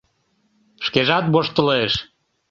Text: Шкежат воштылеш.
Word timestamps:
Шкежат 0.85 1.25
воштылеш. 1.33 1.93